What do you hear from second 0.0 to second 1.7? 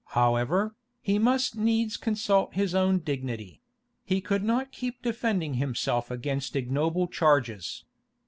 However, he must